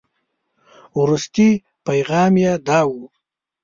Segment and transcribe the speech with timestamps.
[0.99, 1.49] وروستي
[1.85, 2.93] پيغام یې داو.